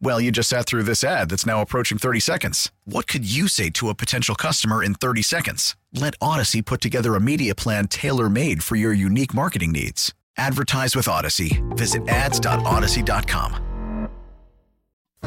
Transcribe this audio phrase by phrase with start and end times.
[0.00, 2.70] Well, you just sat through this ad that's now approaching 30 seconds.
[2.84, 5.76] What could you say to a potential customer in 30 seconds?
[5.92, 10.12] Let Audacy put together a media plan tailor made for your unique marketing needs.
[10.36, 11.62] Advertise with Audacy.
[11.76, 13.60] Visit ads.audacy.com.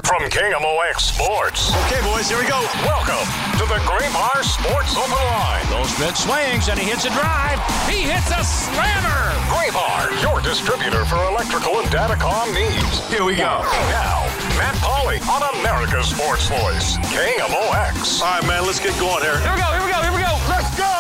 [0.04, 1.74] From KMOX Sports.
[1.88, 2.62] Okay, boys, here we go.
[2.86, 3.26] Welcome
[3.58, 5.66] to the Graybar Sports Open Line.
[5.72, 7.58] Those Goldschmidt swings and he hits a drive.
[7.90, 9.34] He hits a slammer.
[9.50, 13.10] Graybar, your distributor for electrical and datacom needs.
[13.10, 13.66] Here we go.
[13.90, 14.22] Now,
[14.58, 18.22] Matt Pauley on America's Sports Voice, KMOX.
[18.22, 19.40] All right, man, let's get going here.
[19.40, 20.40] Here we go, here we go, here we go.
[20.50, 20.94] Let's go.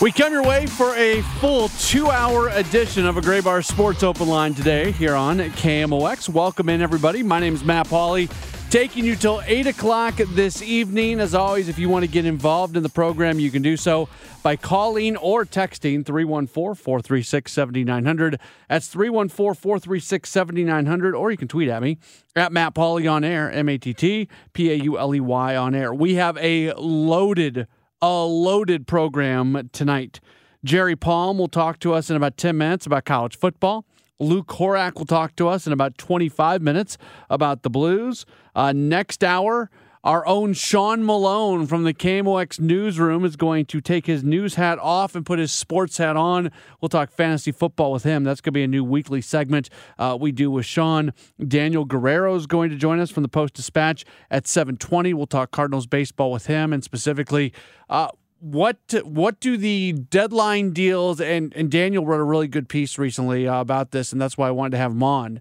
[0.00, 4.28] We come your way for a full two hour edition of a Graybar Sports Open
[4.28, 6.28] Line today here on KMOX.
[6.28, 7.22] Welcome in, everybody.
[7.22, 8.30] My name is Matt Pauley,
[8.70, 11.18] taking you till 8 o'clock this evening.
[11.18, 14.08] As always, if you want to get involved in the program, you can do so
[14.44, 18.38] by calling or texting 314 436 7900.
[18.68, 21.98] That's 314 436 7900, or you can tweet at me
[22.36, 25.56] at Matt Pauley on air, M A T T P A U L E Y
[25.56, 25.92] on air.
[25.92, 27.66] We have a loaded
[28.00, 30.20] a loaded program tonight.
[30.62, 33.84] Jerry Palm will talk to us in about 10 minutes about college football.
[34.20, 36.98] Lou Korac will talk to us in about 25 minutes
[37.28, 38.26] about the Blues.
[38.54, 39.70] Uh, next hour,
[40.02, 44.78] our own Sean Malone from the KMOX newsroom is going to take his news hat
[44.78, 46.50] off and put his sports hat on.
[46.80, 48.24] We'll talk fantasy football with him.
[48.24, 51.12] That's going to be a new weekly segment uh, we do with Sean.
[51.46, 55.12] Daniel Guerrero is going to join us from the Post Dispatch at 7:20.
[55.12, 57.52] We'll talk Cardinals baseball with him, and specifically.
[57.88, 58.08] Uh,
[58.40, 63.46] what what do the deadline deals and and Daniel wrote a really good piece recently
[63.46, 65.40] uh, about this, and that's why I wanted to have him on.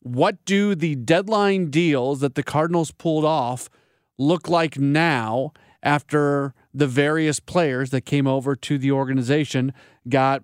[0.00, 3.68] What do the deadline deals that the Cardinals pulled off
[4.16, 9.72] look like now after the various players that came over to the organization
[10.08, 10.42] got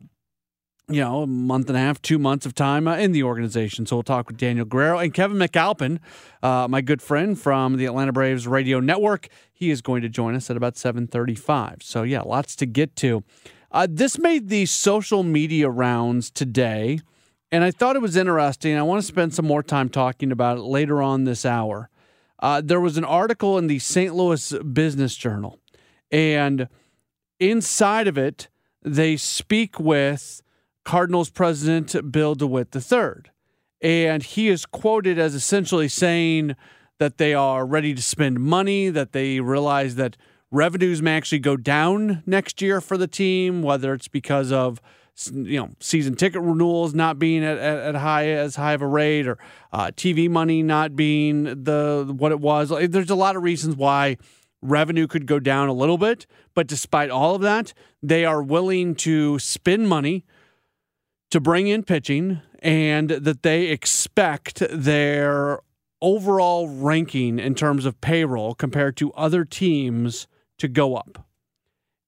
[0.89, 3.87] you know, a month and a half, two months of time uh, in the organization.
[3.87, 5.99] So we'll talk with Daniel Guerrero and Kevin McAlpin,
[6.43, 9.29] uh, my good friend from the Atlanta Braves radio network.
[9.53, 11.79] He is going to join us at about 735.
[11.83, 13.25] So yeah, lots to get to.
[13.71, 17.01] Uh, this made the social media rounds today,
[17.51, 18.77] and I thought it was interesting.
[18.77, 21.91] I want to spend some more time talking about it later on this hour.
[22.39, 24.15] Uh, there was an article in the St.
[24.15, 25.59] Louis Business Journal,
[26.13, 26.69] and
[27.41, 28.49] inside of it,
[28.83, 30.43] they speak with
[30.85, 33.31] Cardinals president Bill DeWitt III.
[33.81, 36.57] And he is quoted as essentially saying
[36.99, 40.17] that they are ready to spend money, that they realize that
[40.51, 44.81] revenues may actually go down next year for the team, whether it's because of
[45.33, 48.87] you know season ticket renewals not being at, at, at high as high of a
[48.87, 49.39] rate or
[49.73, 52.71] uh, TV money not being the what it was.
[52.71, 54.17] There's a lot of reasons why
[54.63, 58.95] revenue could go down a little bit, but despite all of that, they are willing
[58.95, 60.25] to spend money
[61.31, 65.61] to bring in pitching and that they expect their
[66.01, 70.27] overall ranking in terms of payroll compared to other teams
[70.59, 71.27] to go up.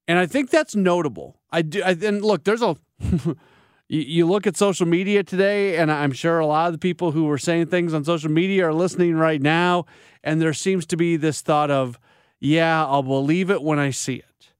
[0.08, 1.40] And I think that's notable.
[1.50, 2.76] I do I, and look, there's a
[3.88, 7.24] you look at social media today and I'm sure a lot of the people who
[7.24, 9.86] were saying things on social media are listening right now
[10.22, 11.98] and there seems to be this thought of
[12.38, 14.50] yeah, I'll believe it when I see it.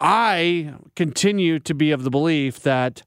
[0.00, 3.02] I continue to be of the belief that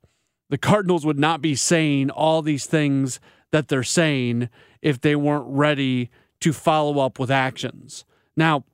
[0.49, 3.19] the Cardinals would not be saying all these things
[3.51, 4.49] that they're saying
[4.81, 6.09] if they weren't ready
[6.41, 8.05] to follow up with actions.
[8.37, 8.65] Now,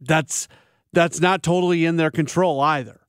[0.00, 0.48] that's
[0.92, 3.00] that's not totally in their control either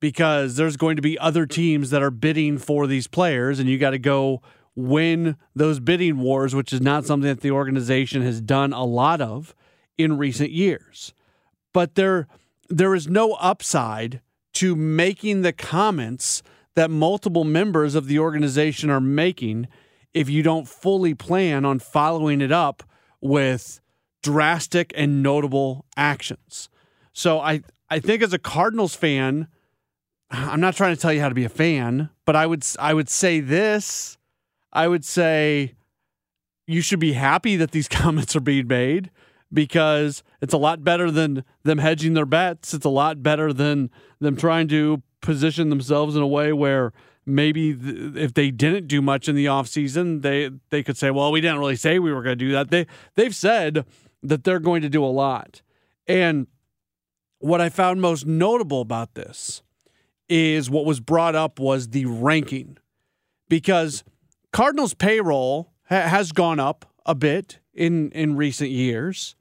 [0.00, 3.78] because there's going to be other teams that are bidding for these players and you
[3.78, 4.42] got to go
[4.74, 9.20] win those bidding wars which is not something that the organization has done a lot
[9.20, 9.54] of
[9.98, 11.14] in recent years.
[11.72, 12.26] But there
[12.68, 14.20] there is no upside
[14.54, 16.42] to making the comments
[16.74, 19.68] that multiple members of the organization are making
[20.14, 22.82] if you don't fully plan on following it up
[23.20, 23.80] with
[24.22, 26.68] drastic and notable actions.
[27.12, 29.48] So I I think as a Cardinals fan,
[30.30, 32.94] I'm not trying to tell you how to be a fan, but I would I
[32.94, 34.16] would say this.
[34.72, 35.74] I would say
[36.66, 39.10] you should be happy that these comments are being made
[39.52, 42.74] because it's a lot better than them hedging their bets.
[42.74, 43.90] It's a lot better than
[44.20, 46.92] them trying to position themselves in a way where
[47.26, 51.32] maybe th- if they didn't do much in the offseason, they they could say, "Well,
[51.32, 53.84] we didn't really say we were going to do that." They they've said
[54.22, 55.62] that they're going to do a lot.
[56.06, 56.46] And
[57.38, 59.62] what I found most notable about this
[60.28, 62.78] is what was brought up was the ranking
[63.48, 64.04] because
[64.52, 69.36] Cardinals payroll ha- has gone up a bit in in recent years,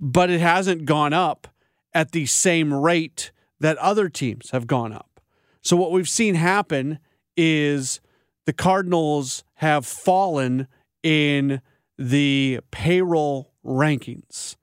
[0.00, 1.48] but it hasn't gone up
[1.92, 3.30] at the same rate
[3.60, 5.20] that other teams have gone up.
[5.62, 6.98] So what we've seen happen
[7.36, 8.00] is
[8.44, 10.68] the Cardinals have fallen
[11.02, 11.60] in
[11.96, 14.56] the payroll rankings.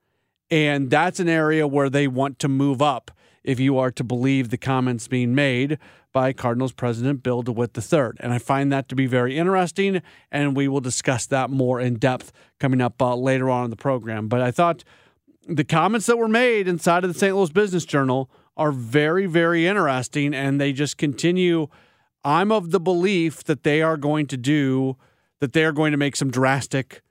[0.50, 3.10] And that's an area where they want to move up
[3.42, 5.78] if you are to believe the comments being made
[6.12, 8.10] by Cardinals president Bill DeWitt III.
[8.20, 11.94] And I find that to be very interesting, and we will discuss that more in
[11.94, 14.28] depth coming up uh, later on in the program.
[14.28, 14.84] But I thought
[15.46, 17.34] the comments that were made inside of the St.
[17.34, 21.68] Louis Business Journal are very, very interesting, and they just continue.
[22.24, 24.96] I'm of the belief that they are going to do,
[25.40, 27.02] that they are going to make some drastic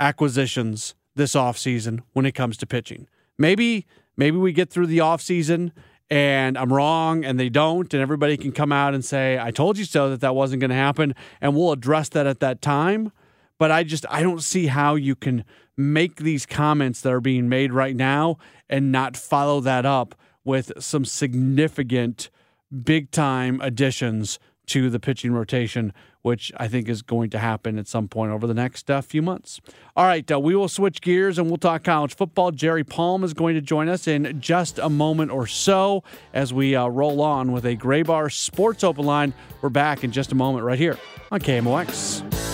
[0.00, 3.08] acquisitions this offseason when it comes to pitching.
[3.38, 3.86] Maybe
[4.16, 5.72] maybe we get through the offseason
[6.10, 9.78] and I'm wrong and they don't and everybody can come out and say I told
[9.78, 13.12] you so that that wasn't going to happen and we'll address that at that time.
[13.58, 15.44] But I just I don't see how you can
[15.76, 18.38] make these comments that are being made right now
[18.68, 22.30] and not follow that up with some significant
[22.82, 25.92] big time additions to the pitching rotation,
[26.22, 29.20] which I think is going to happen at some point over the next uh, few
[29.20, 29.60] months.
[29.94, 32.50] All right, uh, we will switch gears and we'll talk college football.
[32.50, 36.74] Jerry Palm is going to join us in just a moment or so as we
[36.74, 39.34] uh, roll on with a Graybar Sports Open Line.
[39.60, 40.98] We're back in just a moment right here
[41.30, 42.53] on KMOX.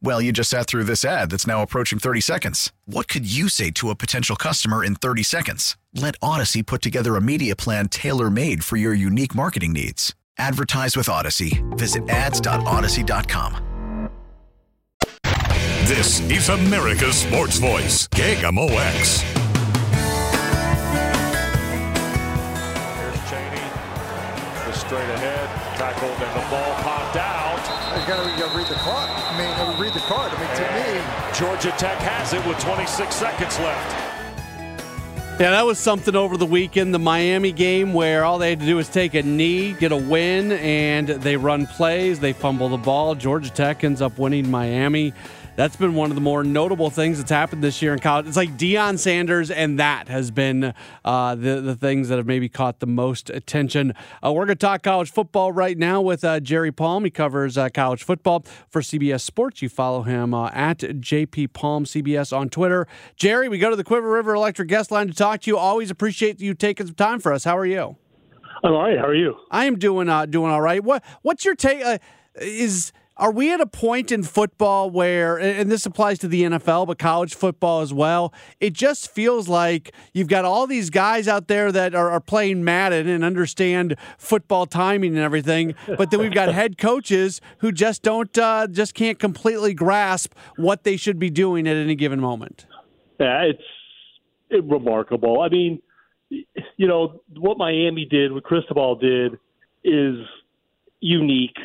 [0.00, 2.72] Well, you just sat through this ad that's now approaching 30 seconds.
[2.86, 5.76] What could you say to a potential customer in 30 seconds?
[5.92, 10.14] Let Audacy put together a media plan tailor made for your unique marketing needs.
[10.38, 11.62] Advertise with Audacy.
[11.76, 13.64] Visit ads.audacy.com.
[15.84, 19.22] This is America's Sports Voice, KMOX.
[22.94, 23.64] Here's Cheney,
[24.66, 25.48] the straight ahead,
[25.78, 27.57] tackled, and the ball popped out.
[27.98, 29.10] You gotta, you gotta read the clock.
[29.10, 30.30] I mean, you read the card.
[30.32, 34.08] I mean, to me, Georgia Tech has it with 26 seconds left.
[35.40, 36.94] Yeah, that was something over the weekend.
[36.94, 39.96] The Miami game where all they had to do was take a knee, get a
[39.96, 42.20] win, and they run plays.
[42.20, 43.16] They fumble the ball.
[43.16, 45.12] Georgia Tech ends up winning Miami.
[45.58, 48.28] That's been one of the more notable things that's happened this year in college.
[48.28, 50.72] It's like Deion Sanders, and that has been
[51.04, 53.92] uh, the the things that have maybe caught the most attention.
[54.24, 57.02] Uh, we're going to talk college football right now with uh, Jerry Palm.
[57.02, 59.60] He covers uh, college football for CBS Sports.
[59.60, 62.86] You follow him uh, at JP Palm CBS on Twitter.
[63.16, 65.58] Jerry, we go to the Cuivre River Electric guest line to talk to you.
[65.58, 67.42] Always appreciate you taking some time for us.
[67.42, 67.96] How are you?
[68.62, 68.96] I'm all right.
[68.96, 69.34] How are you?
[69.50, 70.84] I am doing uh, doing all right.
[70.84, 71.84] What what's your take?
[71.84, 71.98] Uh,
[72.40, 76.86] is are we at a point in football where, and this applies to the NFL,
[76.86, 78.32] but college football as well?
[78.60, 82.62] It just feels like you've got all these guys out there that are, are playing
[82.62, 88.02] Madden and understand football timing and everything, but then we've got head coaches who just
[88.02, 92.66] don't, uh, just can't completely grasp what they should be doing at any given moment.
[93.18, 93.62] Yeah, it's
[94.50, 95.40] it, remarkable.
[95.40, 95.82] I mean,
[96.30, 99.38] you know what Miami did, what Cristobal did,
[99.82, 100.18] is
[101.00, 101.56] unique.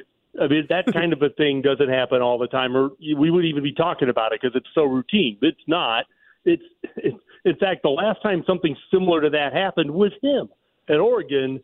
[0.41, 3.49] I mean, that kind of a thing doesn't happen all the time, or we wouldn't
[3.49, 5.37] even be talking about it because it's so routine.
[5.41, 6.05] It's not.
[6.45, 6.63] It's,
[6.97, 10.49] it's in fact the last time something similar to that happened was him
[10.89, 11.61] at Oregon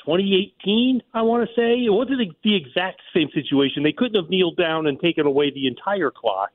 [0.00, 1.84] 2018, I want to say.
[1.84, 3.82] It wasn't the exact same situation.
[3.82, 6.50] They couldn't have kneeled down and taken away the entire clock,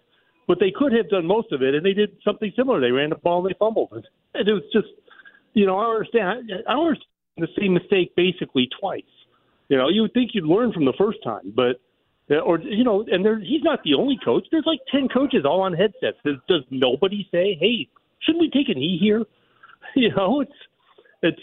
[0.47, 2.79] but they could have done most of it, and they did something similar.
[2.79, 4.05] They ran the ball and they fumbled.
[4.33, 4.87] And it was just,
[5.53, 6.51] you know, I understand.
[6.67, 9.03] I don't understand the same mistake basically twice.
[9.69, 11.79] You know, you would think you'd learn from the first time, but
[12.31, 14.45] uh, or you know, and there, he's not the only coach.
[14.51, 16.17] There's like ten coaches all on headsets.
[16.25, 17.87] Does, does nobody say, "Hey,
[18.19, 19.25] shouldn't we take a knee here?"
[19.95, 20.51] You know, it's
[21.23, 21.41] it's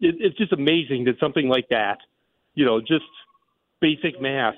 [0.00, 1.98] it, it's just amazing that something like that,
[2.54, 3.04] you know, just
[3.80, 4.56] basic math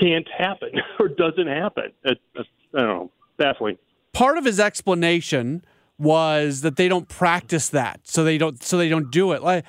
[0.00, 1.92] can't happen or doesn't happen.
[2.02, 2.42] It, I
[2.72, 3.76] don't know, baffling.
[4.14, 5.66] Part of his explanation
[5.98, 9.42] was that they don't practice that, so they don't so they don't do it.
[9.42, 9.64] Like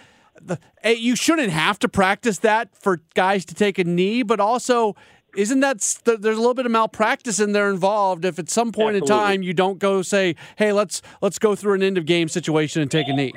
[0.46, 4.40] the, eh, you shouldn't have to practice that for guys to take a knee, but
[4.40, 4.96] also
[5.36, 8.96] isn't that there's a little bit of malpractice in there involved if at some point
[8.96, 9.16] Absolutely.
[9.16, 12.30] in time you don't go say hey let's let's go through an end of game
[12.30, 13.34] situation and take a knee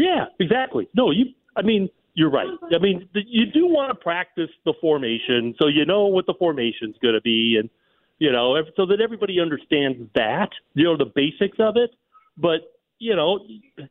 [0.00, 0.88] yeah, exactly.
[0.94, 1.26] No, you.
[1.56, 2.48] I mean, you're right.
[2.74, 6.96] I mean, you do want to practice the formation so you know what the formation's
[7.02, 7.68] going to be, and
[8.18, 10.48] you know, so that everybody understands that.
[10.74, 11.90] You know, the basics of it.
[12.38, 12.60] But
[13.00, 13.40] you know,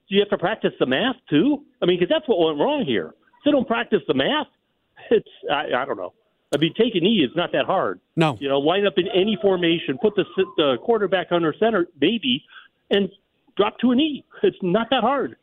[0.07, 1.65] you have to practice the math too.
[1.81, 3.07] I mean, because that's what went wrong here.
[3.07, 4.47] If they don't practice the math,
[5.11, 6.13] it's I, I don't know.
[6.53, 7.99] I mean, take a knee is not that hard.
[8.15, 10.23] No, you know, line up in any formation, put the
[10.57, 12.43] the quarterback under center, maybe,
[12.89, 13.09] and
[13.57, 14.23] drop to a knee.
[14.43, 15.35] It's not that hard.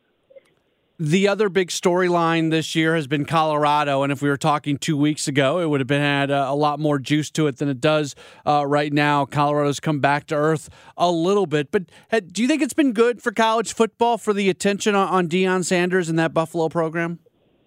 [0.99, 4.97] The other big storyline this year has been Colorado, and if we were talking two
[4.97, 7.69] weeks ago, it would have been had a, a lot more juice to it than
[7.69, 8.15] it does
[8.47, 9.23] uh, right now.
[9.23, 12.93] Colorado's come back to earth a little bit, but uh, do you think it's been
[12.93, 17.19] good for college football for the attention on, on Deion Sanders and that Buffalo program?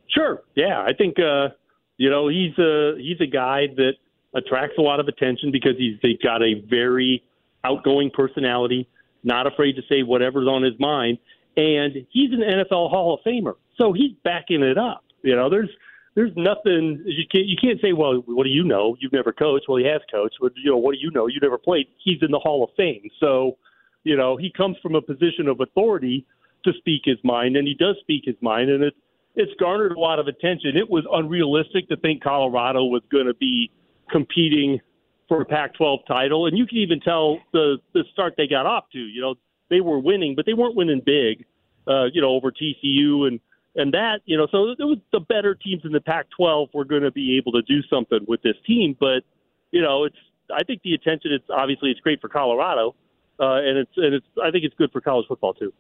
[0.09, 0.43] Sure.
[0.57, 1.51] Yeah, I think uh,
[1.99, 3.93] you know he's a he's a guy that
[4.35, 7.23] attracts a lot of attention because he's got a very
[7.63, 8.89] outgoing personality,
[9.23, 11.19] not afraid to say whatever's on his mind
[11.57, 15.05] and he's an NFL Hall of Famer, so he's backing it up.
[15.23, 15.71] You know, there's
[16.15, 18.97] there's nothing you can't you can't say, well, what do you know?
[19.01, 19.67] You've never coached.
[19.69, 20.37] Well, he has coached.
[20.41, 21.27] Well, you know, what do you know?
[21.27, 21.87] You never played.
[22.03, 23.57] He's in the Hall of Fame, so
[24.05, 26.27] you know he comes from a position of authority
[26.65, 28.97] to speak his mind, and he does speak his mind, and it's
[29.37, 30.77] it's garnered a lot of attention.
[30.77, 33.71] It was unrealistic to think Colorado was going to be
[34.11, 34.81] competing
[35.29, 38.85] for a Pac-12 title, and you can even tell the the start they got off
[38.93, 38.99] to.
[38.99, 39.35] You know,
[39.71, 41.47] they were winning, but they weren't winning big.
[41.89, 43.41] Uh, you know, over TCU and
[43.75, 47.03] and that you know, so it was the better teams in the Pac-12 were going
[47.03, 48.97] to be able to do something with this team.
[48.99, 49.23] But
[49.71, 50.17] you know, it's
[50.55, 51.33] I think the attention.
[51.33, 52.95] It's obviously it's great for Colorado,
[53.39, 55.73] uh, and it's and it's I think it's good for college football too.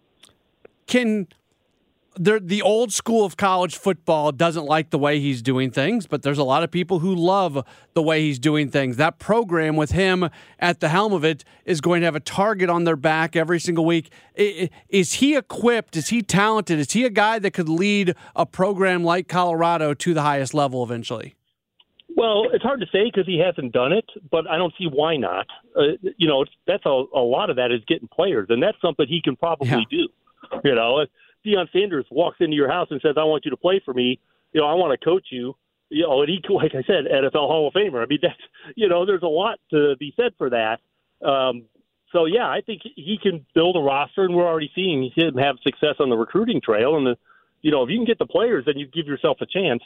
[0.86, 1.28] Can
[2.18, 6.38] the old school of college football doesn't like the way he's doing things, but there's
[6.38, 7.64] a lot of people who love
[7.94, 8.96] the way he's doing things.
[8.96, 12.68] That program with him at the helm of it is going to have a target
[12.68, 14.10] on their back every single week.
[14.34, 15.96] Is he equipped?
[15.96, 16.78] Is he talented?
[16.78, 20.82] Is he a guy that could lead a program like Colorado to the highest level
[20.82, 21.36] eventually?
[22.16, 25.16] Well, it's hard to say because he hasn't done it, but I don't see why
[25.16, 25.46] not.
[25.76, 29.06] Uh, you know, that's a, a lot of that is getting players, and that's something
[29.08, 29.80] he can probably yeah.
[29.88, 30.08] do.
[30.64, 31.06] You know,
[31.46, 34.18] Deion Sanders walks into your house and says, "I want you to play for me,"
[34.52, 35.56] you know, I want to coach you.
[35.92, 38.02] You know, and he, like I said, NFL Hall of Famer.
[38.02, 38.34] I mean, that's
[38.76, 40.80] you know, there's a lot to be said for that.
[41.26, 41.64] Um,
[42.12, 45.56] so yeah, I think he can build a roster, and we're already seeing him have
[45.62, 46.96] success on the recruiting trail.
[46.96, 47.16] And the,
[47.62, 49.82] you know, if you can get the players, then you give yourself a chance.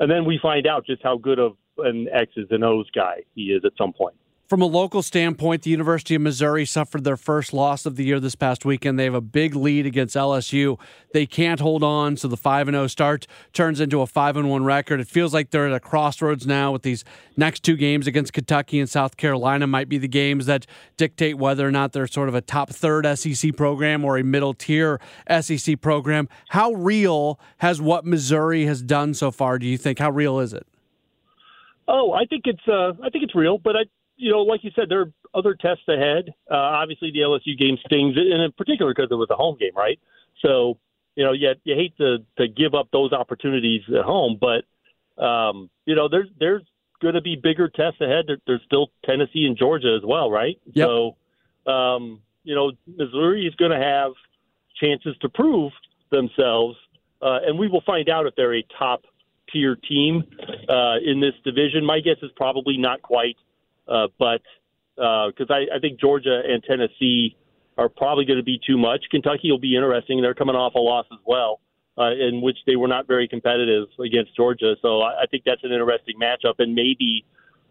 [0.00, 3.46] And then we find out just how good of an X's and O's guy he
[3.46, 4.16] is at some point.
[4.48, 8.18] From a local standpoint, the University of Missouri suffered their first loss of the year
[8.18, 8.98] this past weekend.
[8.98, 10.80] They have a big lead against LSU.
[11.12, 15.00] They can't hold on, so the 5 0 start turns into a 5 1 record.
[15.00, 17.04] It feels like they're at a crossroads now with these
[17.36, 21.68] next two games against Kentucky and South Carolina, might be the games that dictate whether
[21.68, 24.98] or not they're sort of a top third SEC program or a middle tier
[25.42, 26.26] SEC program.
[26.48, 29.98] How real has what Missouri has done so far, do you think?
[29.98, 30.66] How real is it?
[31.86, 33.84] Oh, I think it's uh, I think it's real, but I
[34.18, 36.34] you know, like you said, there are other tests ahead.
[36.50, 39.72] Uh, obviously, the LSU game stings, and in particular because it was a home game,
[39.76, 39.98] right?
[40.44, 40.78] So,
[41.14, 44.64] you know, you, you hate to to give up those opportunities at home, but
[45.22, 46.62] um, you know, there's there's
[47.00, 48.24] going to be bigger tests ahead.
[48.26, 50.58] There, there's still Tennessee and Georgia as well, right?
[50.72, 50.88] Yep.
[50.88, 54.12] So, um, you know, Missouri is going to have
[54.80, 55.72] chances to prove
[56.10, 56.76] themselves,
[57.22, 59.02] uh, and we will find out if they're a top
[59.52, 60.24] tier team
[60.68, 61.84] uh, in this division.
[61.84, 63.36] My guess is probably not quite
[63.88, 64.42] uh, but
[64.96, 67.36] because uh, I, I think Georgia and Tennessee
[67.76, 69.04] are probably going to be too much.
[69.10, 70.20] Kentucky will be interesting.
[70.20, 71.60] They're coming off a loss as well,
[71.96, 74.74] uh, in which they were not very competitive against Georgia.
[74.82, 77.24] So I, I think that's an interesting matchup, and maybe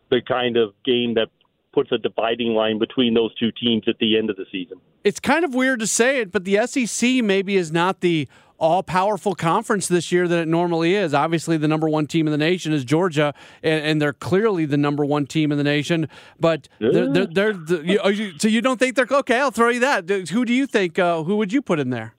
[0.10, 1.28] the kind of game that
[1.74, 4.80] puts a dividing line between those two teams at the end of the season.
[5.04, 8.28] It's kind of weird to say it, but the SEC maybe is not the
[8.60, 11.14] all powerful conference this year than it normally is.
[11.14, 13.34] Obviously, the number one team in the nation is Georgia,
[13.64, 16.08] and, and they're clearly the number one team in the nation.
[16.40, 19.40] But they're, they're, they're the, you, you, so you don't think they're okay?
[19.40, 20.10] I'll throw you that.
[20.10, 20.98] Who do you think?
[20.98, 22.14] Uh, who would you put in there?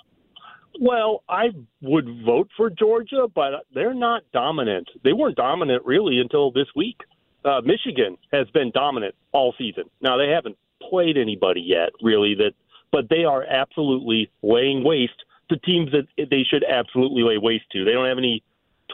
[0.81, 1.47] Well, I
[1.83, 4.89] would vote for Georgia, but they're not dominant.
[5.03, 7.01] They weren't dominant really until this week.
[7.45, 9.85] Uh, Michigan has been dominant all season.
[10.01, 10.57] Now they haven't
[10.89, 12.37] played anybody yet, really.
[12.37, 12.53] That,
[12.93, 17.85] but they are absolutely laying waste to teams that they should absolutely lay waste to.
[17.85, 18.43] They don't have any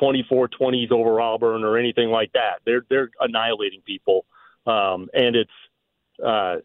[0.01, 2.61] 24-20s over Auburn or anything like that.
[2.65, 4.25] They're they're annihilating people,
[4.67, 5.51] um, and it's
[6.25, 6.57] uh,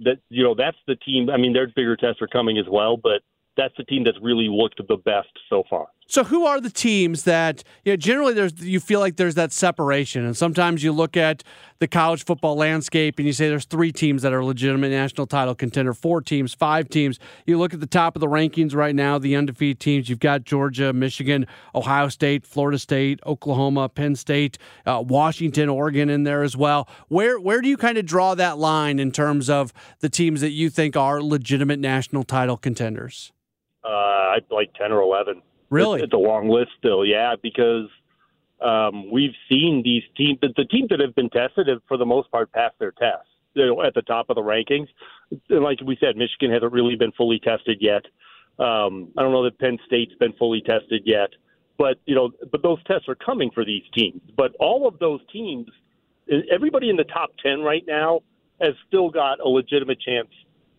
[0.00, 1.30] that you know that's the team.
[1.30, 3.22] I mean, their bigger tests are coming as well, but
[3.56, 5.88] that's the team that's really looked the best so far.
[6.10, 9.52] So, who are the teams that you know, generally there's you feel like there's that
[9.52, 11.44] separation, and sometimes you look at
[11.80, 15.54] the college football landscape and you say there's three teams that are legitimate national title
[15.54, 17.18] contender, four teams, five teams.
[17.44, 20.08] You look at the top of the rankings right now, the undefeated teams.
[20.08, 26.24] You've got Georgia, Michigan, Ohio State, Florida State, Oklahoma, Penn State, uh, Washington, Oregon in
[26.24, 26.88] there as well.
[27.08, 30.52] Where where do you kind of draw that line in terms of the teams that
[30.52, 33.30] you think are legitimate national title contenders?
[33.84, 35.42] Uh, I'd like ten or eleven.
[35.70, 37.04] Really, it's, a long list still.
[37.04, 37.88] Yeah, because
[38.60, 40.38] um, we've seen these teams.
[40.40, 43.28] The, the teams that have been tested have, for the most part, passed their tests.
[43.54, 44.88] They're at the top of the rankings.
[45.50, 48.04] And like we said, Michigan hasn't really been fully tested yet.
[48.58, 51.30] Um, I don't know that Penn State's been fully tested yet,
[51.76, 54.20] but you know, but those tests are coming for these teams.
[54.36, 55.68] But all of those teams,
[56.52, 58.20] everybody in the top ten right now,
[58.60, 60.28] has still got a legitimate chance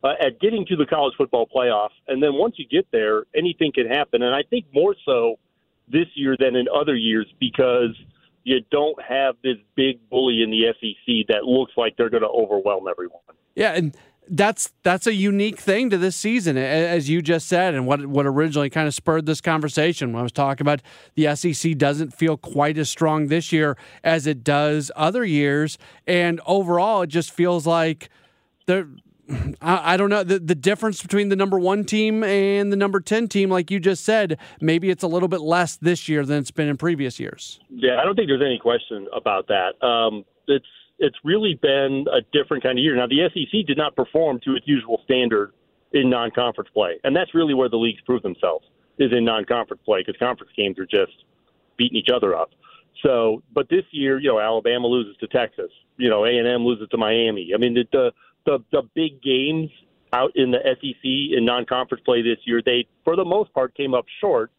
[0.03, 1.89] uh, at getting to the college football playoff.
[2.08, 4.22] And then once you get there, anything can happen.
[4.22, 5.38] And I think more so
[5.88, 7.96] this year than in other years because
[8.44, 12.29] you don't have this big bully in the SEC that looks like they're going to
[12.29, 13.22] overwhelm everyone.
[13.56, 13.96] Yeah, and
[14.29, 18.25] that's that's a unique thing to this season, as you just said, and what what
[18.25, 20.13] originally kind of spurred this conversation.
[20.13, 20.82] When I was talking about
[21.15, 26.39] the SEC doesn't feel quite as strong this year as it does other years, and
[26.46, 28.10] overall, it just feels like
[28.68, 28.88] they're
[29.61, 33.00] I, I, don't know the, the difference between the number one team and the number
[33.00, 36.39] 10 team, like you just said, maybe it's a little bit less this year than
[36.39, 37.59] it's been in previous years.
[37.70, 39.81] Yeah, I don't think there's any question about that.
[39.85, 40.65] Um, it's,
[40.98, 42.96] it's really been a different kind of year.
[42.96, 45.53] Now, the SEC did not perform to its usual standard
[45.94, 47.00] in non conference play.
[47.03, 48.65] And that's really where the leagues prove themselves,
[48.98, 51.24] is in non conference play, because conference games are just
[51.77, 52.50] beating each other up.
[53.03, 55.72] So, but this year, you know, Alabama loses to Texas.
[55.98, 57.51] You know, A and M loses to Miami.
[57.53, 58.11] I mean, the, the
[58.46, 59.70] the the big games
[60.14, 63.94] out in the SEC in non-conference play this year, they for the most part came
[63.94, 64.52] up short,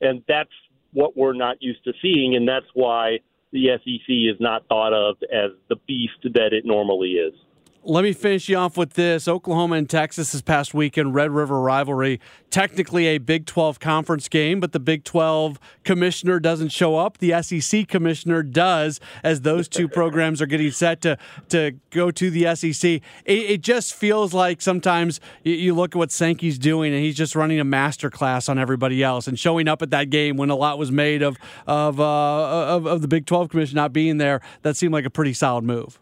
[0.00, 0.50] and that's
[0.92, 3.18] what we're not used to seeing, and that's why
[3.52, 7.34] the SEC is not thought of as the beast that it normally is.
[7.84, 9.28] Let me finish you off with this.
[9.28, 12.20] Oklahoma and Texas this past weekend, Red River rivalry.
[12.50, 17.18] Technically a Big 12 conference game, but the Big 12 commissioner doesn't show up.
[17.18, 21.16] The SEC commissioner does, as those two programs are getting set to,
[21.50, 22.84] to go to the SEC.
[22.84, 27.36] It, it just feels like sometimes you, look at what Sankey's doing, and he's just
[27.36, 30.56] running a master class on everybody else and showing up at that game when a
[30.56, 31.36] lot was made of,
[31.66, 34.40] of, uh, of, of the Big 12 commission not being there.
[34.62, 36.00] That seemed like a pretty solid move.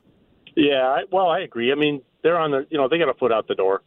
[0.57, 1.71] Yeah, I, well, I agree.
[1.71, 3.83] I mean, they're on the, you know, they got a foot out the door,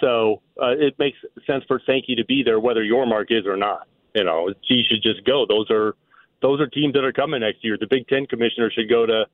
[0.00, 3.88] so uh, it makes sense for Sankey to be there, whether Yormark is or not.
[4.14, 5.46] You know, he should just go.
[5.48, 5.96] Those are
[6.40, 7.76] those are teams that are coming next year.
[7.78, 9.26] The Big Ten commissioner should go to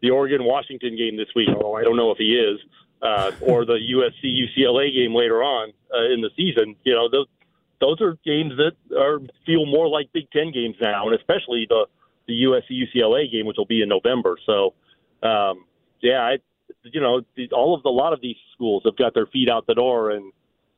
[0.00, 1.48] the Oregon Washington game this week.
[1.48, 2.58] Although I don't know if he is,
[3.02, 6.74] uh, or the USC UCLA game later on uh, in the season.
[6.82, 7.26] You know, those
[7.80, 11.86] those are games that are feel more like Big Ten games now, and especially the
[12.26, 14.38] the USC UCLA game, which will be in November.
[14.44, 14.74] So.
[15.22, 15.66] Um,
[16.02, 16.38] yeah, I,
[16.84, 19.66] you know, all of the, a lot of these schools have got their feet out
[19.66, 20.32] the door, and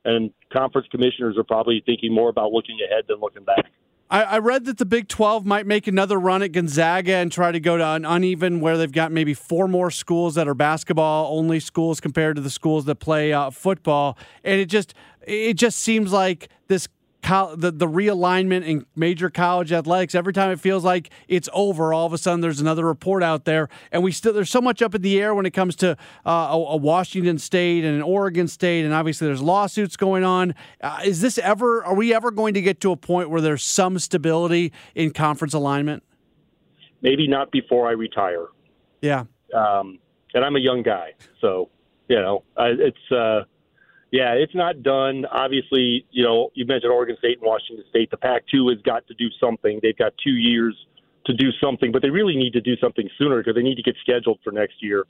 [0.05, 3.71] and conference commissioners are probably thinking more about looking ahead than looking back.
[4.11, 7.59] I, read that the Big 12 might make another run at Gonzaga and try to
[7.59, 11.59] go to an uneven where they've got maybe four more schools that are basketball only
[11.59, 14.95] schools compared to the schools that play uh, football, and it just
[15.27, 16.87] it just seems like this
[17.25, 22.07] the, the realignment in major college athletics, every time it feels like it's over, all
[22.07, 24.95] of a sudden there's another report out there, and we still there's so much up
[24.95, 28.47] in the air when it comes to uh, a, a, Washington State and an Oregon
[28.47, 30.55] State, and obviously there's lawsuits going on.
[30.83, 31.83] Uh, is this ever?
[31.85, 35.55] Are we ever going to get to a point where there's some stability in conference
[35.55, 36.03] alignment?
[37.01, 38.47] Maybe not before I retire.
[39.01, 39.25] Yeah.
[39.55, 39.99] Um,
[40.35, 41.71] and I'm a young guy, so
[42.09, 43.13] you know, I, it's.
[43.13, 43.45] Uh,
[44.15, 45.27] yeah, it's not done.
[45.27, 48.13] Obviously, you know, you mentioned Oregon State and Washington State.
[48.13, 49.81] The Pac-2 has got to do something.
[49.83, 50.77] They've got two years
[51.27, 53.83] to do something, but they really need to do something sooner because they need to
[53.83, 55.05] get scheduled for next year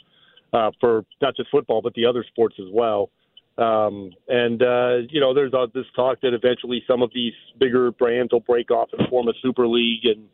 [0.55, 3.11] uh, for not just football but the other sports as well.
[3.59, 7.93] Um, and uh, you know, there's uh, this talk that eventually some of these bigger
[7.93, 10.29] brands will break off and form a super league, and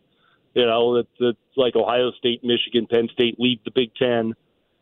[0.54, 4.35] you know, it's, it's like Ohio State, Michigan, Penn State leave the Big Ten,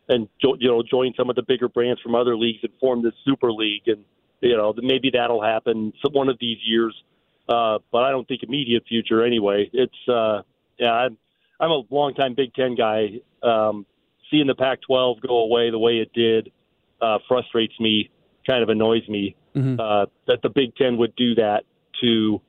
[0.09, 3.01] and jo- you know, join some of the bigger brands from other leagues and form
[3.01, 4.03] this super league, and
[4.41, 6.95] you know, maybe that'll happen some one of these years.
[7.47, 9.69] Uh, but I don't think immediate future anyway.
[9.71, 10.41] It's uh,
[10.77, 11.17] yeah, I'm
[11.59, 13.21] I'm a longtime Big Ten guy.
[13.41, 13.85] Um,
[14.29, 16.51] seeing the Pac-12 go away the way it did
[17.01, 18.09] uh, frustrates me
[18.47, 19.79] kind of annoys me mm-hmm.
[19.79, 21.63] uh, that the Big Ten would do that
[22.01, 22.41] to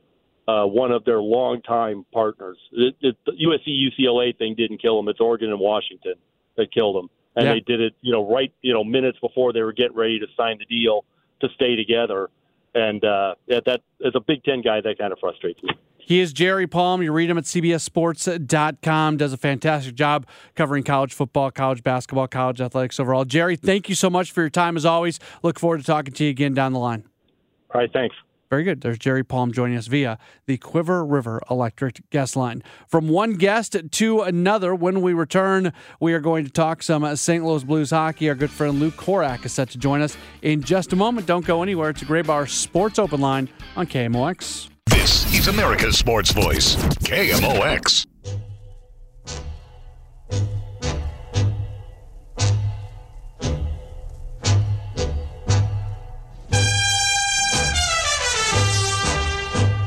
[0.49, 2.59] uh, one of their longtime partners.
[2.73, 5.09] It, it, the USC UCLA thing didn't kill them.
[5.09, 6.14] It's Oregon and Washington
[6.57, 7.53] that killed them, and yeah.
[7.53, 10.27] they did it, you know, right, you know, minutes before they were getting ready to
[10.37, 11.05] sign the deal
[11.40, 12.29] to stay together.
[12.75, 15.71] And uh, that, as a Big Ten guy, that kind of frustrates me.
[15.99, 17.03] He is Jerry Palm.
[17.03, 19.16] You read him at CBSSports.com.
[19.16, 23.25] Does a fantastic job covering college football, college basketball, college athletics overall.
[23.25, 25.21] Jerry, thank you so much for your time as always.
[25.43, 27.05] Look forward to talking to you again down the line.
[27.73, 28.16] All right, thanks.
[28.51, 28.81] Very good.
[28.81, 32.65] There's Jerry Palm joining us via the Cuivre River Electric guest line.
[32.89, 37.45] From one guest to another, when we return, we are going to talk some St.
[37.45, 38.29] Louis Blues hockey.
[38.29, 41.29] Our good friend Lou Korac is set to join us in just a moment.
[41.29, 41.91] Don't go anywhere.
[41.91, 44.69] It's a Graybar Sports Open Line on KMOX.
[44.87, 48.07] This is America's Sports Voice, KMOX.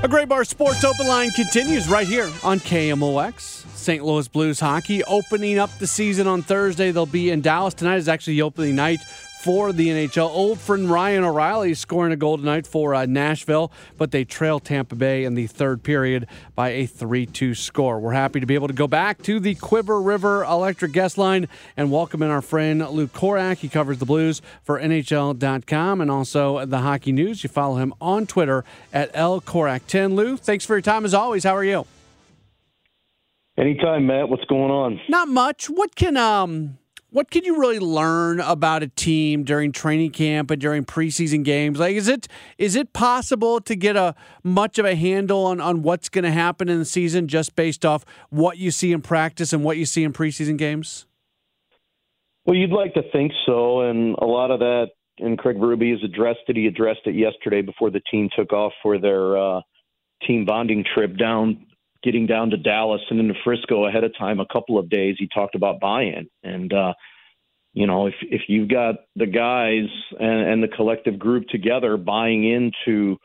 [0.04, 3.40] A Graybar Sports Open Line continues right here on KMOX.
[3.74, 4.04] St.
[4.04, 6.92] Louis Blues hockey opening up the season on Thursday.
[6.92, 7.74] They'll be in Dallas.
[7.74, 9.00] Tonight is actually the opening night
[9.44, 10.30] for the NHL.
[10.30, 14.96] Old friend Ryan O'Reilly scoring a goal tonight for uh, Nashville, but they trail Tampa
[14.96, 18.00] Bay in the third period by a 3 2 score.
[18.00, 21.50] We're happy to be able to go back to the Cuivre River Electric guest line
[21.76, 23.58] and welcome in our friend Lou Korac.
[23.58, 27.44] He covers the Blues for NHL.com and also the Hockey News.
[27.44, 30.16] You follow him on Twitter at L Korac10.
[30.16, 31.44] Lou, thanks for your time as always.
[31.44, 31.86] How are you?
[33.58, 34.30] Anytime, Matt.
[34.30, 35.02] What's going on?
[35.10, 35.70] Not much.
[35.70, 36.78] What can um
[37.14, 41.80] what can you really learn about a team during training camp and during preseason games?
[41.80, 45.84] Like, is it is it possible to get a much of a handle on, on
[45.84, 49.54] what's going to happen in the season just based off what you see in practice
[49.54, 51.06] and what you see in preseason games?
[52.46, 54.88] Well, you'd like to think so, and a lot of that.
[55.20, 56.56] And Craig Berube has addressed it.
[56.56, 59.62] He addressed it yesterday before the team took off for their uh,
[60.26, 61.68] team bonding trip down
[62.04, 65.28] getting down to Dallas and into Frisco ahead of time, a couple of days, he
[65.34, 66.28] talked about buy-in.
[66.44, 66.94] And uh,
[67.74, 69.90] you know, if if you've got the guys
[70.20, 73.18] and, and the collective group together buying into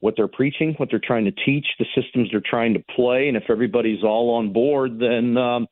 [0.00, 3.36] what they're preaching, what they're trying to teach, the systems they're trying to play, and
[3.36, 5.66] if everybody's all on board, then um,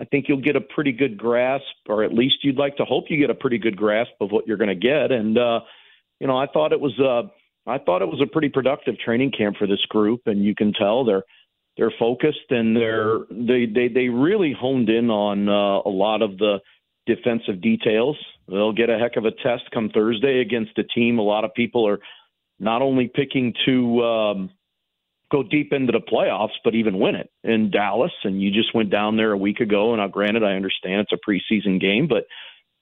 [0.00, 3.04] I think you'll get a pretty good grasp, or at least you'd like to hope
[3.08, 5.10] you get a pretty good grasp of what you're going to get.
[5.10, 5.60] And uh,
[6.20, 7.30] you know, I thought it was a
[7.68, 10.72] I thought it was a pretty productive training camp for this group, and you can
[10.72, 11.24] tell they're
[11.76, 16.38] they're focused and they're they they they really honed in on uh, a lot of
[16.38, 16.58] the
[17.06, 18.16] defensive details.
[18.48, 21.18] They'll get a heck of a test come Thursday against a team.
[21.18, 22.00] A lot of people are
[22.58, 24.50] not only picking to um,
[25.30, 28.12] go deep into the playoffs, but even win it in Dallas.
[28.22, 29.92] And you just went down there a week ago.
[29.92, 32.24] And now, granted, I understand it's a preseason game, but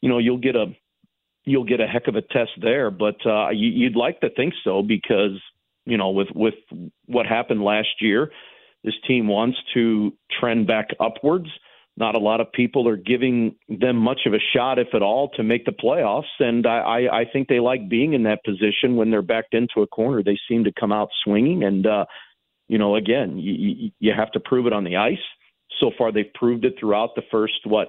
[0.01, 0.67] you know you'll get a
[1.45, 2.91] you'll get a heck of a test there.
[2.91, 5.41] But uh, you, you'd like to think so because
[5.87, 6.55] you know with with
[7.07, 8.33] what happened last year
[8.85, 11.49] this team wants to trend back upwards.
[11.97, 15.29] Not a lot of people are giving them much of a shot, if at all,
[15.37, 16.23] to make the playoffs.
[16.39, 19.83] And I, I I think they like being in that position when they're backed into
[19.83, 20.23] a corner.
[20.23, 21.63] They seem to come out swinging.
[21.63, 22.07] And, uh,
[22.69, 25.19] you know, again, you, you have to prove it on the ice.
[25.79, 27.89] So far, they've proved it throughout the first, what,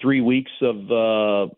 [0.00, 1.52] three weeks of uh,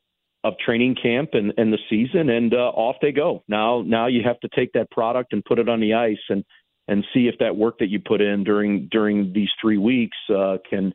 [0.45, 3.43] of training camp and, and the season, and uh, off they go.
[3.49, 6.45] Now, now you have to take that product and put it on the ice and
[6.89, 10.59] and see if that work that you put in during during these three weeks uh,
[10.69, 10.93] can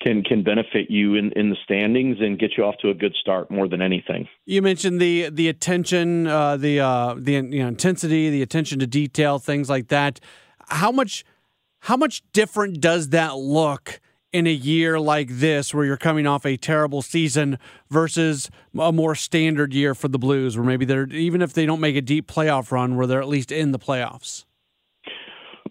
[0.00, 3.14] can can benefit you in, in the standings and get you off to a good
[3.20, 4.28] start more than anything.
[4.46, 8.86] You mentioned the the attention, uh, the uh, the you know, intensity, the attention to
[8.86, 10.20] detail, things like that.
[10.68, 11.24] How much
[11.80, 14.00] how much different does that look?
[14.32, 17.58] in a year like this where you're coming off a terrible season
[17.90, 18.48] versus
[18.78, 21.96] a more standard year for the Blues where maybe they're even if they don't make
[21.96, 24.44] a deep playoff run where they're at least in the playoffs?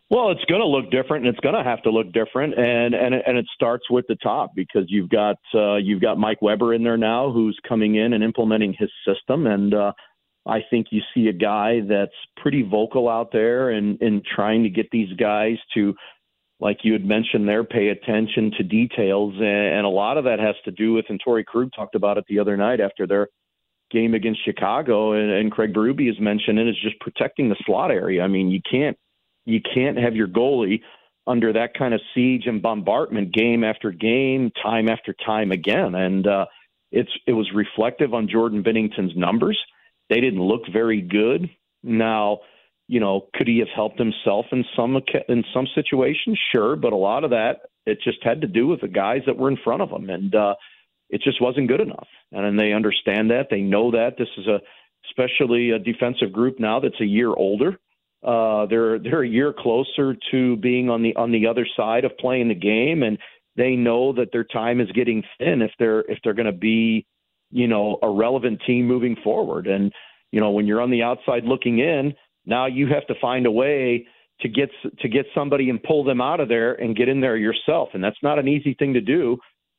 [0.09, 2.95] Well, it's going to look different, and it's going to have to look different, and
[2.95, 6.73] and and it starts with the top because you've got uh, you've got Mike Weber
[6.73, 9.91] in there now who's coming in and implementing his system, and uh,
[10.47, 14.69] I think you see a guy that's pretty vocal out there and in trying to
[14.69, 15.93] get these guys to,
[16.59, 20.39] like you had mentioned there, pay attention to details, and, and a lot of that
[20.39, 23.27] has to do with, and Torey Krug talked about it the other night after their
[23.91, 27.91] game against Chicago, and, and Craig Berube has mentioned it, is just protecting the slot
[27.91, 28.23] area.
[28.23, 28.97] I mean, you can't
[29.49, 30.81] you can't have your goalie
[31.27, 35.95] under that kind of siege and bombardment game after game, time after time again.
[35.95, 36.45] And uh,
[36.91, 39.59] it's it was reflective on Jordan Binnington's numbers.
[40.09, 41.49] They didn't look very good.
[41.83, 42.39] Now,
[42.87, 46.39] you know, could he have helped himself in some in some situations?
[46.51, 49.37] Sure, but a lot of that it just had to do with the guys that
[49.37, 50.55] were in front of him, and uh,
[51.09, 52.07] it just wasn't good enough.
[52.31, 53.47] And, and they understand that.
[53.49, 54.59] They know that this is a
[55.09, 57.79] especially a defensive group now that's a year older.
[58.23, 62.17] Uh, they're they're a year closer to being on the on the other side of
[62.17, 63.17] playing the game, and
[63.55, 67.05] they know that their time is getting thin if they're if they're going to be,
[67.51, 69.67] you know, a relevant team moving forward.
[69.67, 69.93] And
[70.31, 72.13] you know, when you're on the outside looking in,
[72.45, 74.05] now you have to find a way
[74.41, 77.37] to get to get somebody and pull them out of there and get in there
[77.37, 79.37] yourself, and that's not an easy thing to do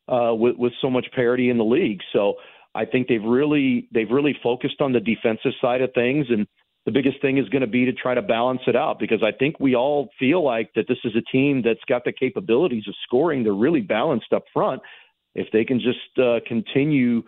[0.09, 2.01] uh, with with so much parity in the league.
[2.13, 2.35] So
[2.75, 6.47] I think they've really they've really focused on the defensive side of things and
[6.87, 9.33] the biggest thing is going to be to try to balance it out because I
[9.33, 12.95] think we all feel like that this is a team that's got the capabilities of
[13.05, 13.45] scoring.
[13.45, 14.81] They're really balanced up front.
[15.35, 17.23] If they can just uh, continue,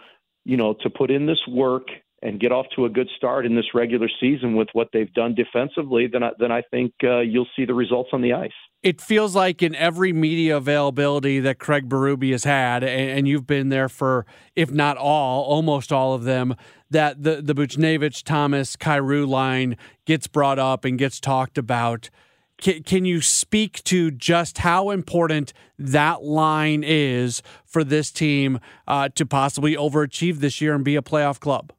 [0.45, 1.89] you know, to put in this work
[2.23, 5.35] and get off to a good start in this regular season with what they've done
[5.35, 8.53] defensively, then I, then I think uh, you'll see the results on the ice.
[8.83, 13.69] It feels like in every media availability that Craig Berube has had, and you've been
[13.69, 16.57] there for, if not all, almost all of them,
[16.91, 22.11] that the the Buchnevich, Thomas, Kyrou line gets brought up and gets talked about.
[22.59, 29.09] Can, can you speak to just how important that line is for this team uh,
[29.15, 31.73] to possibly overachieve this year and be a playoff club?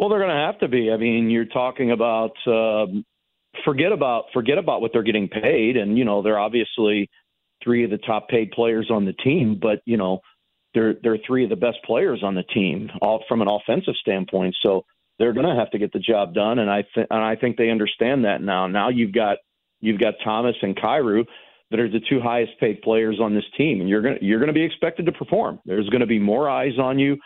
[0.00, 0.90] Well, they're going to have to be.
[0.90, 3.04] I mean, you're talking about um,
[3.66, 7.10] forget about forget about what they're getting paid, and you know they're obviously
[7.62, 10.20] three of the top paid players on the team, but you know
[10.72, 14.56] they're they're three of the best players on the team, all from an offensive standpoint.
[14.62, 14.86] So
[15.18, 17.58] they're going to have to get the job done, and I th- and I think
[17.58, 18.68] they understand that now.
[18.68, 19.36] Now you've got
[19.80, 21.26] you've got Thomas and Kyrou
[21.70, 24.48] that are the two highest paid players on this team, and you're going you're going
[24.48, 25.60] to be expected to perform.
[25.66, 27.18] There's going to be more eyes on you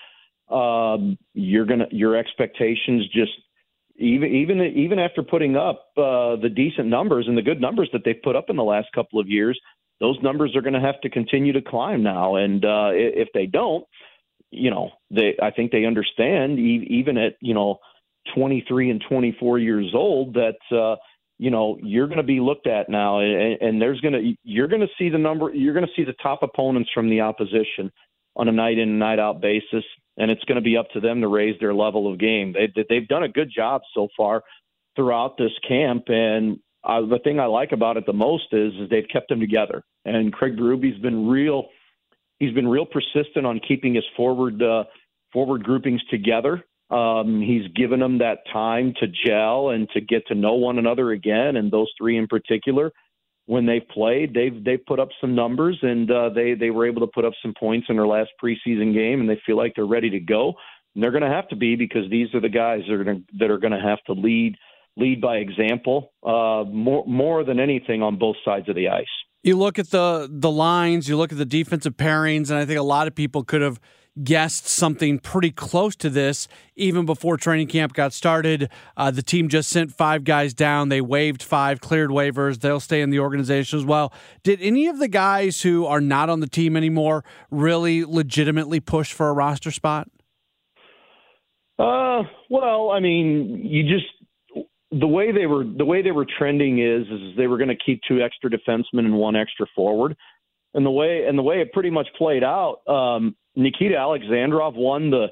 [0.51, 3.33] um, you're gonna your expectations just
[3.97, 8.03] even even even after putting up uh, the decent numbers and the good numbers that
[8.05, 9.59] they've put up in the last couple of years,
[10.01, 12.37] those numbers are going to have to continue to climb now.
[12.37, 13.85] And uh, if they don't,
[14.51, 17.79] you know, they I think they understand even at you know
[18.35, 20.57] 23 and 24 years old that.
[20.71, 20.97] Uh,
[21.37, 24.69] you know you're going to be looked at now and, and there's going to you're
[24.69, 27.91] going to see the number you're going to see the top opponents from the opposition
[28.37, 29.83] on a night in and night out basis
[30.17, 32.53] and it's going to be up to them to raise their level of game.
[32.53, 34.43] They, they've done a good job so far
[34.97, 38.91] throughout this camp, and uh, the thing I like about it the most is, is
[38.91, 39.83] they've kept them together.
[40.05, 41.69] And Craig Berube's been real.
[42.39, 44.85] He's been real persistent on keeping his forward uh,
[45.33, 46.63] forward groupings together.
[46.91, 51.13] Um, he's given them that time to gel and to get to know one another
[51.13, 52.93] again, and those three in particular
[53.47, 57.01] when they've played, they've they've put up some numbers and uh, they they were able
[57.01, 59.87] to put up some points in their last preseason game, and they feel like they're
[59.87, 60.55] ready to go.
[60.95, 63.21] And they're going to have to be because these are the guys that are gonna,
[63.39, 64.57] that are going to have to lead
[64.97, 69.07] lead by example uh, more more than anything on both sides of the ice.
[69.43, 72.79] You look at the the lines, you look at the defensive pairings, and I think
[72.79, 73.79] a lot of people could have
[74.23, 76.47] guessed something pretty close to this
[76.77, 78.71] even before training camp got started.
[78.97, 80.89] Uh, the team just sent five guys down.
[80.89, 82.61] They waived five, cleared waivers.
[82.61, 84.13] They'll stay in the organization as well.
[84.43, 89.13] Did any of the guys who are not on the team anymore really legitimately push
[89.13, 90.09] for a roster spot?
[91.79, 94.07] Uh, well, I mean, you just
[94.93, 97.77] the way they were the way they were trending is is they were going to
[97.77, 100.17] keep two extra defensemen and one extra forward
[100.75, 105.11] and the way and the way it pretty much played out, um, Nikita Alexandrov won
[105.11, 105.29] the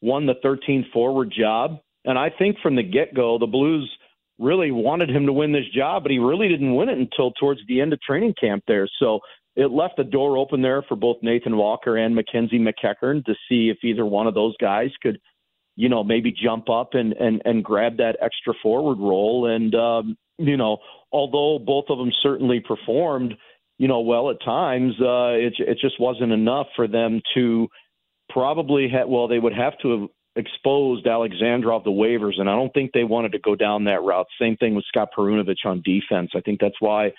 [0.00, 3.90] won the 13 forward job, and I think from the get go the Blues
[4.38, 7.60] really wanted him to win this job, but he really didn't win it until towards
[7.68, 8.88] the end of training camp there.
[8.98, 9.20] So
[9.54, 13.68] it left the door open there for both Nathan Walker and Mackenzie MacEachern to see
[13.68, 15.20] if either one of those guys could,
[15.76, 19.46] you know, maybe jump up and and and grab that extra forward role.
[19.46, 20.78] And um, you know,
[21.12, 23.34] although both of them certainly performed
[23.82, 27.66] you know, well at times, uh, it it just wasn't enough for them to
[28.28, 29.08] probably have.
[29.08, 33.02] Well, they would have to have exposed Alexandrov the waivers, and I don't think they
[33.02, 34.28] wanted to go down that route.
[34.40, 36.30] Same thing with Scott Perunovich on defense.
[36.36, 37.12] I think that's why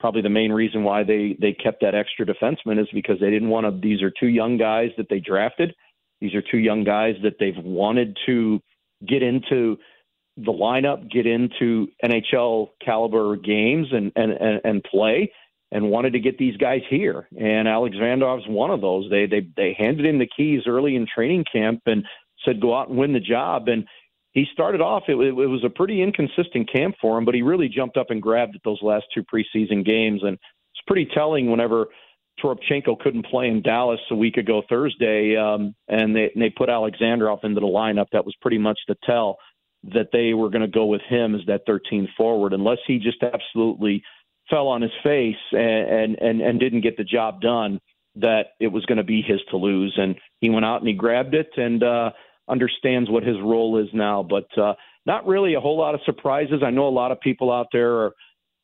[0.00, 3.48] probably the main reason why they they kept that extra defenseman is because they didn't
[3.48, 3.80] want to.
[3.80, 5.76] These are two young guys that they drafted.
[6.20, 8.58] These are two young guys that they've wanted to
[9.06, 9.78] get into
[10.36, 15.30] the lineup, get into NHL caliber games, and and and, and play
[15.72, 17.28] and wanted to get these guys here.
[17.38, 19.08] And Alexandrov's one of those.
[19.10, 22.04] They they they handed him the keys early in training camp, and
[22.44, 23.68] said go out and win the job.
[23.68, 23.86] And
[24.32, 27.68] he started off, it, it was a pretty inconsistent camp for him, but he really
[27.68, 30.22] jumped up and grabbed at those last two preseason games.
[30.22, 31.88] And it's pretty telling whenever
[32.42, 36.68] Toropchenko couldn't play in Dallas a week ago Thursday, um, and they, and they put
[36.68, 38.06] Alexandrov into the lineup.
[38.12, 39.36] That was pretty much the tell
[39.94, 43.22] that they were going to go with him as that 13 forward, unless he just
[43.22, 44.02] absolutely
[44.50, 47.80] fell on his face and, and, and didn't get the job done.
[48.16, 50.94] That it was going to be his to lose, and he went out and he
[50.94, 52.10] grabbed it and uh,
[52.48, 54.26] understands what his role is now.
[54.28, 54.74] But uh,
[55.06, 56.60] not really a whole lot of surprises.
[56.64, 58.12] I know a lot of people out there are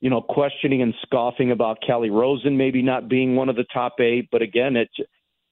[0.01, 3.95] you know, questioning and scoffing about Calle Rosen maybe not being one of the top
[4.01, 4.29] eight.
[4.31, 4.91] But again, it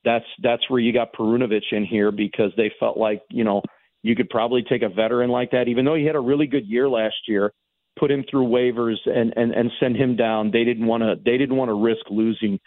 [0.05, 3.63] that's that's where you got Perunovich in here because they felt like you know
[4.03, 6.67] you could probably take a veteran like that, even though he had a really good
[6.67, 7.53] year last year,
[7.99, 10.51] put him through waivers and and and send him down.
[10.51, 12.59] They didn't want to they didn't want to risk losing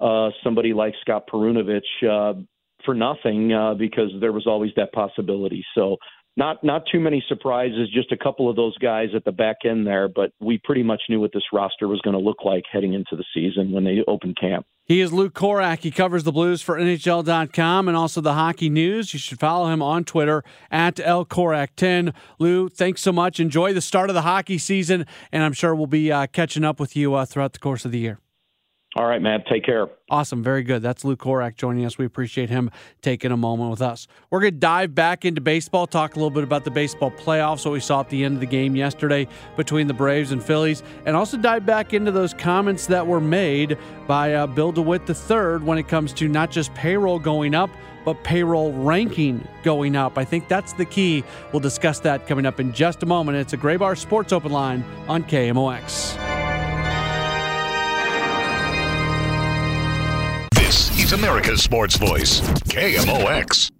[0.00, 2.40] uh, somebody like Scott Perunovich uh,
[2.84, 5.64] for nothing uh, because there was always that possibility.
[5.74, 5.96] So
[6.36, 9.86] not not too many surprises, just a couple of those guys at the back end
[9.86, 12.94] there, but we pretty much knew what this roster was going to look like heading
[12.94, 14.66] into the season when they opened camp.
[14.90, 15.84] He is Lou Korac.
[15.84, 19.12] He covers the Blues for NHL.com and also the Hockey News.
[19.12, 22.12] You should follow him on Twitter at LKorac10.
[22.40, 23.38] Lou, thanks so much.
[23.38, 26.80] Enjoy the start of the hockey season, and I'm sure we'll be uh, catching up
[26.80, 28.18] with you uh, throughout the course of the year.
[28.96, 29.44] All right, man.
[29.48, 29.88] Take care.
[30.10, 30.42] Awesome.
[30.42, 30.82] Very good.
[30.82, 31.96] That's Lou Korac joining us.
[31.96, 32.72] We appreciate him
[33.02, 34.08] taking a moment with us.
[34.30, 37.64] We're going to dive back into baseball, talk a little bit about the baseball playoffs,
[37.64, 40.82] what we saw at the end of the game yesterday between the Braves and Phillies,
[41.06, 45.58] and also dive back into those comments that were made by uh, Bill DeWitt III
[45.58, 47.70] when it comes to not just payroll going up,
[48.04, 50.18] but payroll ranking going up.
[50.18, 51.22] I think that's the key.
[51.52, 53.38] We'll discuss that coming up in just a moment.
[53.38, 56.39] It's a Graybar Sports Open Line on KMOX.
[61.10, 63.70] Is America's sports voice, KMOX.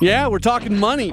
[0.00, 1.12] Yeah, we're talking money.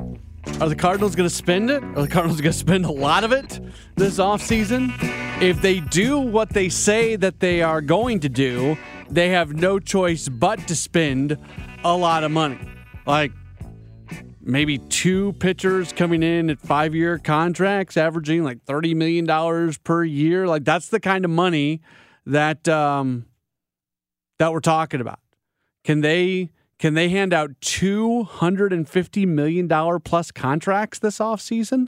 [0.61, 1.83] Are the Cardinals going to spend it?
[1.83, 3.59] Are the Cardinals going to spend a lot of it
[3.95, 4.93] this offseason?
[5.41, 8.77] If they do what they say that they are going to do,
[9.09, 11.37] they have no choice but to spend
[11.83, 12.59] a lot of money.
[13.05, 13.31] Like,
[14.43, 20.47] maybe two pitchers coming in at five year contracts, averaging like $30 million per year.
[20.47, 21.81] Like that's the kind of money
[22.25, 23.25] that um,
[24.39, 25.19] that we're talking about.
[25.83, 31.87] Can they can they hand out $250 million plus contracts this offseason?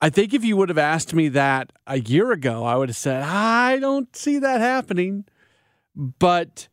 [0.00, 2.96] I think if you would have asked me that a year ago, I would have
[2.96, 5.24] said, I don't see that happening.
[5.94, 6.68] But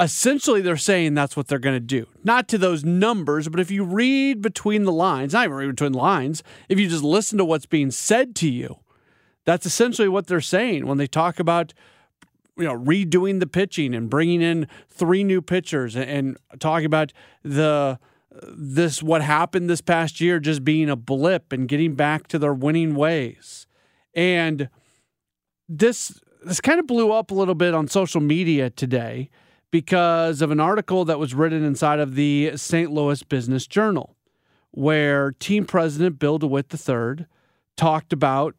[0.00, 2.06] essentially they're saying that's what they're going to do.
[2.24, 5.92] Not to those numbers, but if you read between the lines, not even read between
[5.92, 8.78] the lines, if you just listen to what's being said to you,
[9.44, 11.72] that's essentially what they're saying when they talk about
[12.56, 17.12] you know redoing the pitching and bringing in three new pitchers and, and talking about
[17.42, 17.98] the
[18.52, 22.54] this what happened this past year just being a blip and getting back to their
[22.54, 23.66] winning ways.
[24.14, 24.68] And
[25.68, 29.30] this this kind of blew up a little bit on social media today
[29.70, 32.90] because of an article that was written inside of the St.
[32.90, 34.16] Louis Business Journal,
[34.70, 37.26] where team president Bill DeWitt III
[37.76, 38.54] talked about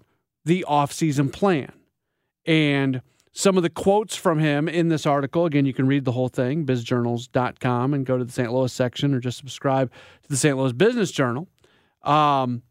[0.46, 1.72] the offseason plan.
[2.46, 3.02] And
[3.34, 6.30] some of the quotes from him in this article, again, you can read the whole
[6.30, 8.52] thing, bizjournals.com, and go to the St.
[8.52, 9.92] Louis section or just subscribe
[10.24, 10.58] to the St.
[10.58, 11.48] Louis Business Journal.
[12.04, 12.64] Um,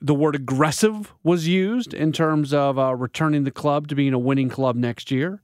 [0.00, 4.18] the word aggressive was used in terms of uh, returning the club to being a
[4.18, 5.42] winning club next year.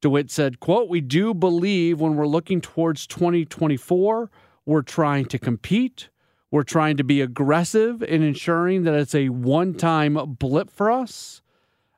[0.00, 4.30] DeWitt said, quote, we do believe when we're looking towards 2024,
[4.64, 6.08] we're trying to compete.
[6.50, 11.42] We're trying to be aggressive in ensuring that it's a one time blip for us.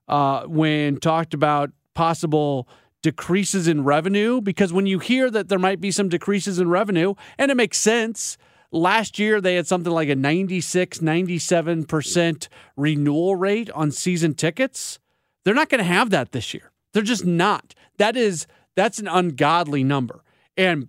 [0.09, 2.69] Uh, when talked about possible
[3.03, 7.15] decreases in revenue, because when you hear that there might be some decreases in revenue,
[7.39, 8.37] and it makes sense,
[8.73, 14.99] last year they had something like a 96, 97% renewal rate on season tickets.
[15.45, 16.73] They're not going to have that this year.
[16.93, 17.75] They're just not.
[18.01, 20.25] That is that's an ungodly number.
[20.57, 20.89] And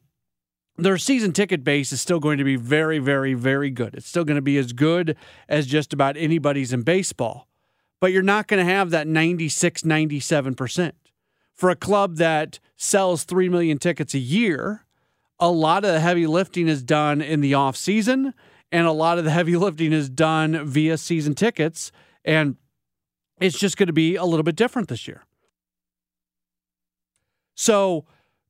[0.77, 3.95] their season ticket base is still going to be very, very, very good.
[3.95, 5.17] It's still going to be as good
[5.49, 7.49] as just about anybody's in baseball.
[7.99, 10.93] But you're not going to have that 96, 97%.
[11.53, 14.85] For a club that sells 3 million tickets a year,
[15.37, 18.33] a lot of the heavy lifting is done in the off season,
[18.71, 21.91] and a lot of the heavy lifting is done via season tickets.
[22.23, 22.55] And
[23.41, 25.25] it's just going to be a little bit different this year.
[27.55, 28.05] So,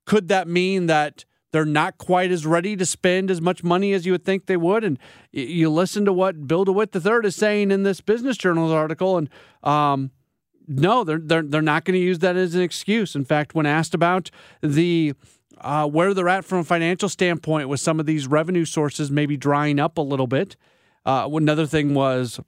[0.05, 4.05] could that mean that they're not quite as ready to spend as much money as
[4.05, 4.83] you would think they would.
[4.83, 4.97] And
[5.31, 9.29] you listen to what Bill DeWitt III is saying in this Business Journal article, and
[9.63, 10.11] um,
[10.67, 13.15] no, they're they're they're not going to use that as an excuse.
[13.15, 14.31] In fact, when asked about
[14.61, 15.13] the
[15.59, 19.35] uh, where they're at from a financial standpoint with some of these revenue sources maybe
[19.35, 20.55] drying up a little bit,
[21.05, 22.39] uh, another thing was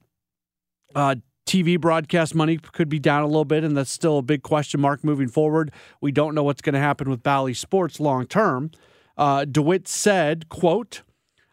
[0.94, 1.16] uh,
[1.54, 4.80] TV broadcast money could be down a little bit, and that's still a big question
[4.80, 5.70] mark moving forward.
[6.00, 8.72] We don't know what's going to happen with Bally Sports long term.
[9.16, 11.02] Uh, DeWitt said, "quote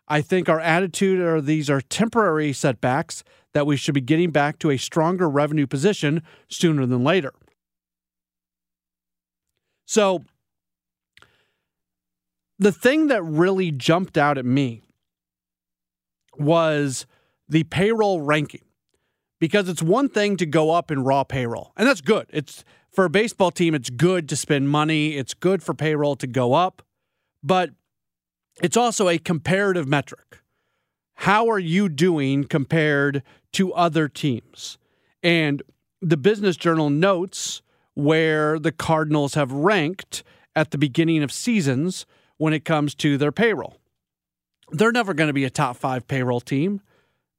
[0.08, 3.24] I think our attitude are these are temporary setbacks
[3.54, 7.34] that we should be getting back to a stronger revenue position sooner than later."
[9.86, 10.24] So,
[12.58, 14.82] the thing that really jumped out at me
[16.40, 17.06] was
[17.48, 18.64] the payroll ranking
[19.42, 22.28] because it's one thing to go up in raw payroll, and that's good.
[22.30, 26.28] It's for a baseball team, it's good to spend money, it's good for payroll to
[26.28, 26.84] go up,
[27.44, 27.72] but
[28.62, 30.44] it's also a comparative metric.
[31.16, 33.24] How are you doing compared
[33.54, 34.78] to other teams?
[35.24, 35.64] And
[36.02, 37.64] the Business Journal notes
[37.96, 40.24] where the Cardinals have ranked
[40.56, 42.06] at the beginning of seasons
[42.38, 43.78] when it comes to their payroll.
[44.72, 46.82] They're never going to be a top five payroll team.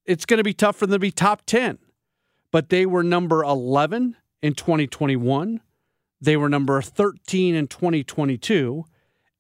[0.05, 1.78] It's going to be tough for them to be top 10.
[2.53, 5.61] But they were number 11 in 2021.
[6.20, 8.84] They were number 13 in 2022.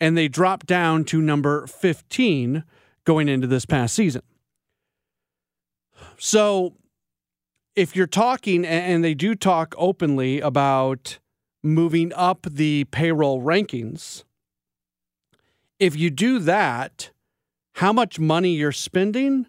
[0.00, 2.64] And they dropped down to number 15
[3.04, 4.22] going into this past season.
[6.18, 6.74] So
[7.76, 11.18] if you're talking, and they do talk openly about
[11.62, 14.24] moving up the payroll rankings,
[15.78, 17.10] if you do that,
[17.74, 19.46] how much money you're spending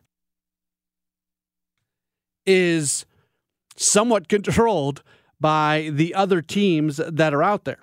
[2.45, 3.05] is
[3.75, 5.03] somewhat controlled
[5.39, 7.79] by the other teams that are out there.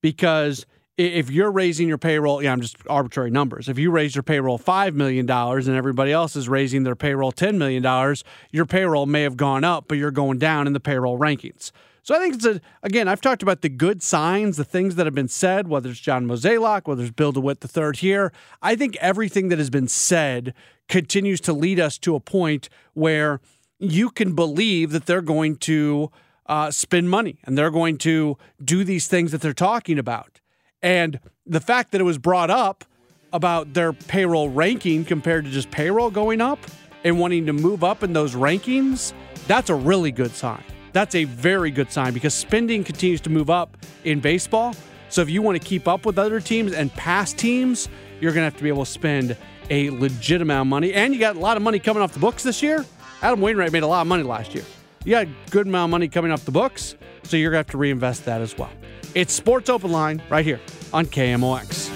[0.00, 0.64] Because
[0.96, 3.68] if you're raising your payroll, yeah, I'm just arbitrary numbers.
[3.68, 7.56] If you raise your payroll $5 million and everybody else is raising their payroll $10
[7.56, 8.16] million,
[8.50, 11.70] your payroll may have gone up, but you're going down in the payroll rankings.
[12.02, 15.06] So I think it's a, again, I've talked about the good signs, the things that
[15.06, 18.32] have been said, whether it's John Mozeliak, whether it's Bill DeWitt the third here.
[18.62, 20.54] I think everything that has been said
[20.88, 23.40] continues to lead us to a point where
[23.78, 26.10] you can believe that they're going to
[26.46, 30.40] uh, spend money and they're going to do these things that they're talking about.
[30.82, 32.84] And the fact that it was brought up
[33.32, 36.58] about their payroll ranking compared to just payroll going up
[37.04, 39.12] and wanting to move up in those rankings,
[39.46, 40.62] that's a really good sign.
[40.92, 44.74] That's a very good sign because spending continues to move up in baseball.
[45.10, 47.88] So if you want to keep up with other teams and past teams,
[48.20, 49.36] you're going to have to be able to spend
[49.70, 50.92] a legit amount of money.
[50.92, 52.84] And you got a lot of money coming off the books this year.
[53.22, 54.64] Adam Wainwright made a lot of money last year.
[55.04, 56.94] You got a good amount of money coming off the books,
[57.24, 58.70] so you're going to have to reinvest that as well.
[59.14, 60.60] It's Sports Open Line right here
[60.92, 61.90] on KMOX.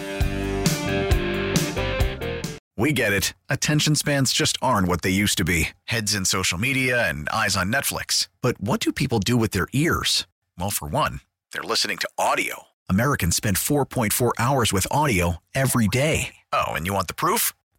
[2.76, 3.34] We get it.
[3.48, 7.56] Attention spans just aren't what they used to be heads in social media and eyes
[7.56, 8.28] on Netflix.
[8.40, 10.26] But what do people do with their ears?
[10.58, 11.20] Well, for one,
[11.52, 12.64] they're listening to audio.
[12.88, 16.34] Americans spend 4.4 hours with audio every day.
[16.52, 17.52] Oh, and you want the proof?